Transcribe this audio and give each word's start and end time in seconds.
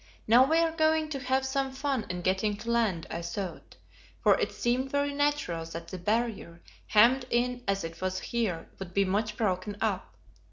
Now 0.25 0.49
we 0.49 0.57
are 0.57 0.71
going 0.75 1.09
to 1.09 1.19
have 1.19 1.45
some 1.45 1.71
fun 1.71 2.07
in 2.09 2.23
getting 2.23 2.57
to 2.57 2.71
land, 2.71 3.05
I 3.11 3.21
thought, 3.21 3.75
for 4.23 4.35
it 4.39 4.51
seemed 4.51 4.89
very 4.89 5.13
natural 5.13 5.63
that 5.65 5.89
the 5.89 5.99
Barrier, 5.99 6.63
hemmed 6.87 7.25
in 7.29 7.63
as 7.67 7.83
it 7.83 8.01
was 8.01 8.17
here, 8.17 8.67
would 8.79 8.95
be 8.95 9.05
much 9.05 9.37
broken 9.37 9.77
up. 9.79 10.15